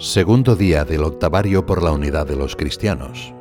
[0.00, 3.34] Segundo día del octavario por la unidad de los cristianos.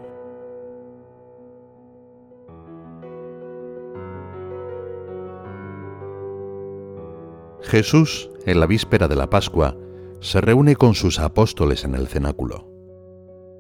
[7.62, 9.78] Jesús, en la víspera de la Pascua,
[10.20, 12.67] se reúne con sus apóstoles en el cenáculo.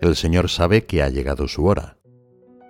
[0.01, 1.99] El Señor sabe que ha llegado su hora.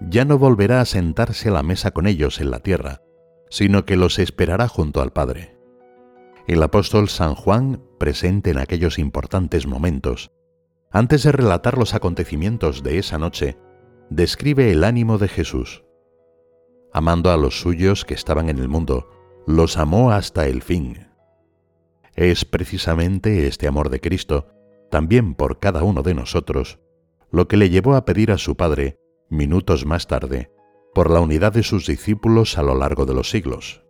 [0.02, 3.02] Ya no volverá a sentarse a la mesa con ellos en la tierra,
[3.50, 5.57] sino que los esperará junto al Padre.
[6.48, 10.32] El apóstol San Juan, presente en aquellos importantes momentos,
[10.92, 13.57] antes de relatar los acontecimientos de esa noche,
[14.10, 15.83] describe el ánimo de Jesús.
[16.93, 19.10] Amando a los suyos que estaban en el mundo,
[19.46, 21.07] los amó hasta el fin.
[22.15, 24.47] Es precisamente este amor de Cristo,
[24.89, 26.79] también por cada uno de nosotros,
[27.29, 28.96] lo que le llevó a pedir a su Padre,
[29.29, 30.50] minutos más tarde,
[30.93, 33.83] por la unidad de sus discípulos a lo largo de los siglos.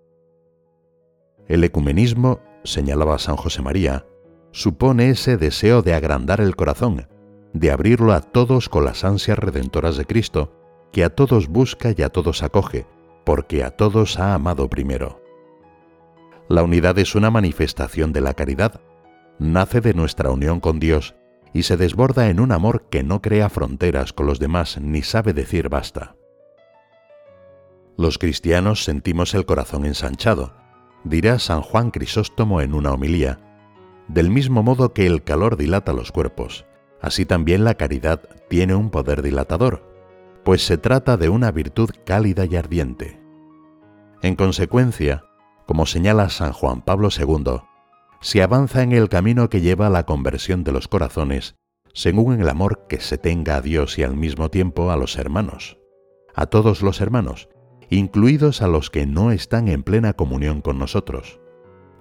[1.48, 4.06] El ecumenismo, señalaba San José María,
[4.52, 7.08] supone ese deseo de agrandar el corazón,
[7.54, 10.54] de abrirlo a todos con las ansias redentoras de Cristo,
[10.92, 12.86] que a todos busca y a todos acoge,
[13.26, 15.22] porque a todos ha amado primero.
[16.50, 18.82] La unidad es una manifestación de la caridad,
[19.40, 21.16] nace de nuestra unión con Dios
[21.54, 25.34] y se desborda en un amor que no crea fronteras con los demás ni sabe
[25.34, 26.16] decir basta.
[27.98, 30.54] Los cristianos sentimos el corazón ensanchado,
[31.04, 33.40] dirá San Juan Crisóstomo en una homilía,
[34.08, 36.66] del mismo modo que el calor dilata los cuerpos,
[37.02, 39.84] así también la caridad tiene un poder dilatador,
[40.44, 43.20] pues se trata de una virtud cálida y ardiente.
[44.22, 45.26] En consecuencia,
[45.66, 47.62] como señala San Juan Pablo II,
[48.22, 51.56] se avanza en el camino que lleva a la conversión de los corazones,
[51.94, 55.78] según el amor que se tenga a Dios y al mismo tiempo a los hermanos,
[56.34, 57.50] a todos los hermanos,
[57.90, 61.40] incluidos a los que no están en plena comunión con nosotros.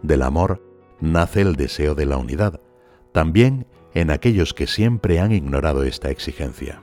[0.03, 0.63] Del amor
[1.01, 2.61] nace el deseo de la unidad,
[3.13, 6.83] también en aquellos que siempre han ignorado esta exigencia.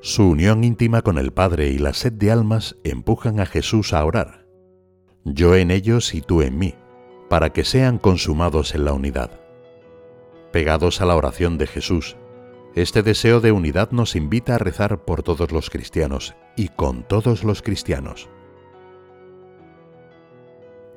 [0.00, 4.02] Su unión íntima con el Padre y la sed de almas empujan a Jesús a
[4.04, 4.46] orar.
[5.24, 6.74] Yo en ellos y tú en mí,
[7.28, 9.40] para que sean consumados en la unidad.
[10.52, 12.16] Pegados a la oración de Jesús,
[12.74, 17.44] este deseo de unidad nos invita a rezar por todos los cristianos y con todos
[17.44, 18.28] los cristianos.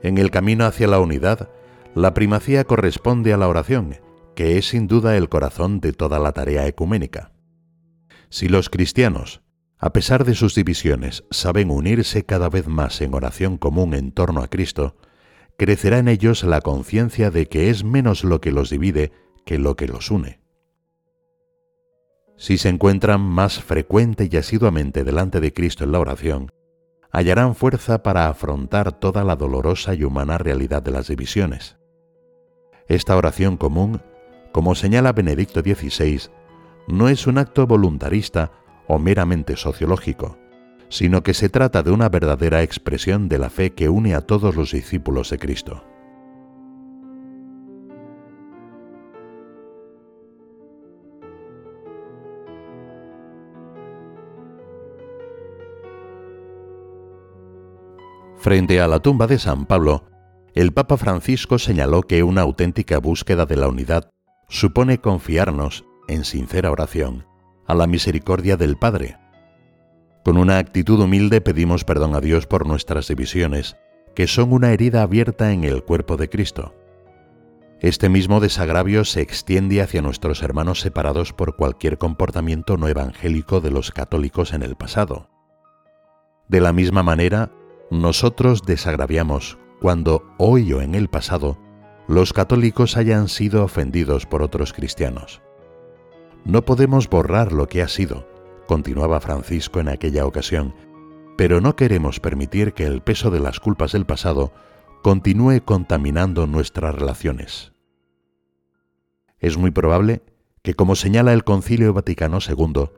[0.01, 1.49] En el camino hacia la unidad,
[1.95, 3.97] la primacía corresponde a la oración,
[4.35, 7.31] que es sin duda el corazón de toda la tarea ecuménica.
[8.29, 9.41] Si los cristianos,
[9.77, 14.41] a pesar de sus divisiones, saben unirse cada vez más en oración común en torno
[14.41, 14.97] a Cristo,
[15.57, 19.11] crecerá en ellos la conciencia de que es menos lo que los divide
[19.45, 20.42] que lo que los une.
[22.37, 26.51] Si se encuentran más frecuente y asiduamente delante de Cristo en la oración,
[27.11, 31.77] hallarán fuerza para afrontar toda la dolorosa y humana realidad de las divisiones.
[32.87, 34.01] Esta oración común,
[34.51, 36.29] como señala Benedicto XVI,
[36.87, 38.51] no es un acto voluntarista
[38.87, 40.37] o meramente sociológico,
[40.89, 44.55] sino que se trata de una verdadera expresión de la fe que une a todos
[44.55, 45.83] los discípulos de Cristo.
[58.43, 60.03] Frente a la tumba de San Pablo,
[60.53, 64.09] el Papa Francisco señaló que una auténtica búsqueda de la unidad
[64.49, 67.25] supone confiarnos, en sincera oración,
[67.65, 69.15] a la misericordia del Padre.
[70.25, 73.77] Con una actitud humilde pedimos perdón a Dios por nuestras divisiones,
[74.13, 76.75] que son una herida abierta en el cuerpo de Cristo.
[77.79, 83.71] Este mismo desagravio se extiende hacia nuestros hermanos separados por cualquier comportamiento no evangélico de
[83.71, 85.29] los católicos en el pasado.
[86.49, 87.49] De la misma manera,
[87.93, 91.59] nosotros desagraviamos cuando hoy o en el pasado
[92.07, 95.41] los católicos hayan sido ofendidos por otros cristianos.
[96.43, 98.27] No podemos borrar lo que ha sido,
[98.67, 100.73] continuaba Francisco en aquella ocasión,
[101.37, 104.51] pero no queremos permitir que el peso de las culpas del pasado
[105.03, 107.73] continúe contaminando nuestras relaciones.
[109.37, 110.23] Es muy probable
[110.63, 112.89] que, como señala el Concilio Vaticano II,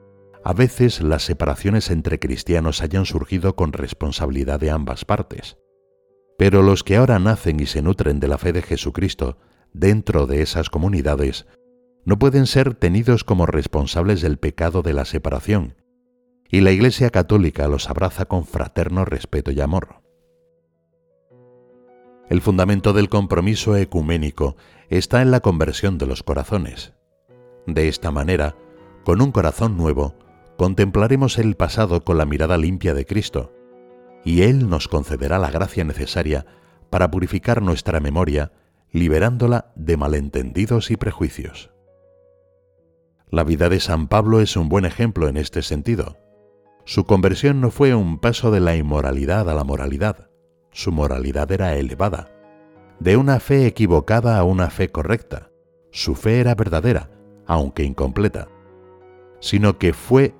[0.46, 5.58] a veces las separaciones entre cristianos hayan surgido con responsabilidad de ambas partes.
[6.38, 9.40] Pero los que ahora nacen y se nutren de la fe de Jesucristo
[9.74, 11.48] dentro de esas comunidades
[12.06, 15.82] no pueden ser tenidos como responsables del pecado de la separación,
[16.48, 20.04] y la Iglesia Católica los abraza con fraterno respeto y amor.
[22.30, 24.58] El fundamento del compromiso ecuménico
[24.90, 26.94] está en la conversión de los corazones.
[27.66, 28.56] De esta manera,
[29.04, 30.14] con un corazón nuevo,
[30.58, 33.54] contemplaremos el pasado con la mirada limpia de Cristo,
[34.24, 36.46] y Él nos concederá la gracia necesaria
[36.90, 38.52] para purificar nuestra memoria
[38.92, 41.72] liberándola de malentendidos y prejuicios.
[43.30, 46.18] La vida de San Pablo es un buen ejemplo en este sentido.
[46.86, 50.30] Su conversión no fue un paso de la inmoralidad a la moralidad.
[50.72, 52.30] Su moralidad era elevada.
[53.00, 55.50] De una fe equivocada a una fe correcta.
[55.92, 57.10] Su fe era verdadera,
[57.46, 58.48] aunque incompleta.
[59.42, 60.34] Sino que fue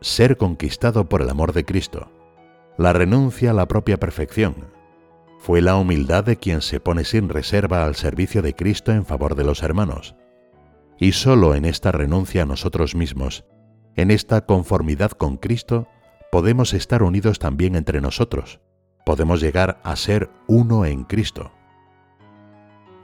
[0.00, 2.10] ser conquistado por el amor de Cristo.
[2.76, 4.54] La renuncia a la propia perfección.
[5.38, 9.34] Fue la humildad de quien se pone sin reserva al servicio de Cristo en favor
[9.34, 10.14] de los hermanos.
[10.98, 13.44] Y solo en esta renuncia a nosotros mismos
[13.98, 15.88] en esta conformidad con Cristo
[16.30, 18.60] podemos estar unidos también entre nosotros,
[19.04, 21.50] podemos llegar a ser uno en Cristo.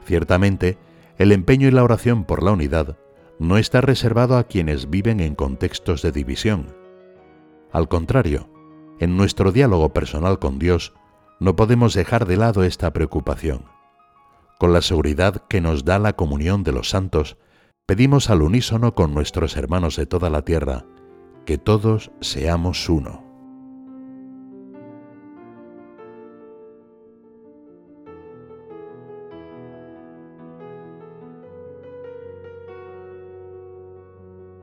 [0.04, 0.78] Ciertamente,
[1.18, 2.96] el empeño y la oración por la unidad
[3.40, 6.83] no está reservado a quienes viven en contextos de división.
[7.74, 8.48] Al contrario,
[9.00, 10.94] en nuestro diálogo personal con Dios
[11.40, 13.64] no podemos dejar de lado esta preocupación.
[14.60, 17.36] Con la seguridad que nos da la comunión de los santos,
[17.84, 20.84] pedimos al unísono con nuestros hermanos de toda la tierra,
[21.46, 23.24] que todos seamos uno.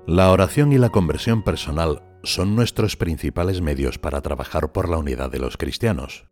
[0.07, 5.31] La oración y la conversión personal son nuestros principales medios para trabajar por la unidad
[5.31, 6.25] de los cristianos.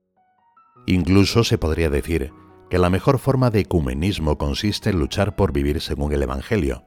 [0.86, 2.31] Incluso se podría decir
[2.69, 6.83] que la mejor forma de ecumenismo consiste en luchar por vivir según el Evangelio,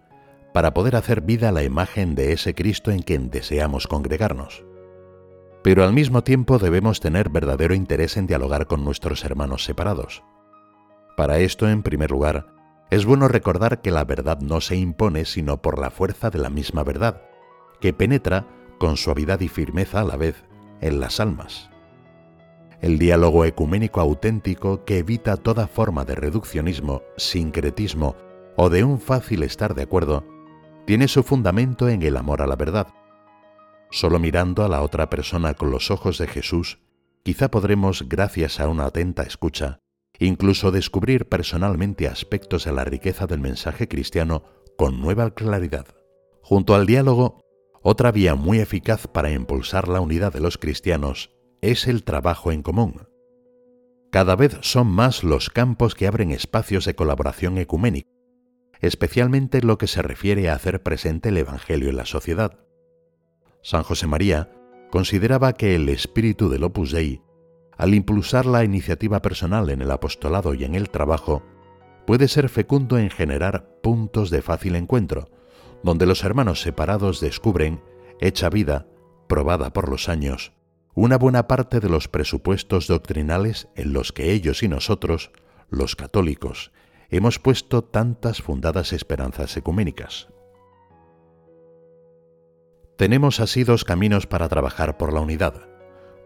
[0.54, 4.64] para poder hacer vida la imagen de ese Cristo en quien deseamos congregarnos.
[5.62, 10.22] Pero al mismo tiempo debemos tener verdadero interés en dialogar con nuestros hermanos separados.
[11.16, 12.46] Para esto, en primer lugar,
[12.90, 16.50] es bueno recordar que la verdad no se impone sino por la fuerza de la
[16.50, 17.22] misma verdad,
[17.80, 18.46] que penetra
[18.82, 20.42] con suavidad y firmeza a la vez
[20.80, 21.70] en las almas
[22.80, 28.16] el diálogo ecuménico auténtico que evita toda forma de reduccionismo, sincretismo
[28.56, 30.26] o de un fácil estar de acuerdo,
[30.84, 32.88] tiene su fundamento en el amor a la verdad.
[33.92, 36.80] Solo mirando a la otra persona con los ojos de Jesús,
[37.22, 39.78] quizá podremos, gracias a una atenta escucha,
[40.18, 44.42] incluso descubrir personalmente aspectos de la riqueza del mensaje cristiano
[44.76, 45.86] con nueva claridad.
[46.42, 47.41] Junto al diálogo,
[47.82, 51.30] otra vía muy eficaz para impulsar la unidad de los cristianos
[51.60, 53.08] es el trabajo en común.
[54.10, 58.08] Cada vez son más los campos que abren espacios de colaboración ecuménica,
[58.80, 62.58] especialmente en lo que se refiere a hacer presente el Evangelio en la sociedad.
[63.62, 64.50] San José María
[64.90, 67.22] consideraba que el espíritu del Opus Dei,
[67.76, 71.42] al impulsar la iniciativa personal en el apostolado y en el trabajo,
[72.06, 75.30] puede ser fecundo en generar puntos de fácil encuentro,
[75.82, 77.82] donde los hermanos separados descubren,
[78.20, 78.86] hecha vida,
[79.28, 80.52] probada por los años,
[80.94, 85.30] una buena parte de los presupuestos doctrinales en los que ellos y nosotros,
[85.70, 86.70] los católicos,
[87.10, 90.28] hemos puesto tantas fundadas esperanzas ecuménicas.
[92.96, 95.66] Tenemos así dos caminos para trabajar por la unidad.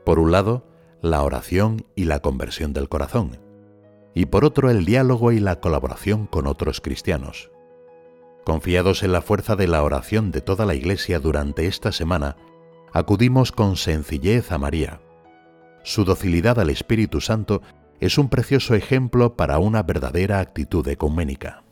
[0.04, 0.66] Por un lado,
[1.00, 3.38] la oración y la conversión del corazón,
[4.14, 7.50] y por otro el diálogo y la colaboración con otros cristianos.
[8.46, 12.36] Confiados en la fuerza de la oración de toda la Iglesia durante esta semana,
[12.92, 15.00] acudimos con sencillez a María.
[15.82, 17.60] Su docilidad al Espíritu Santo
[17.98, 21.64] es un precioso ejemplo para una verdadera actitud ecuménica.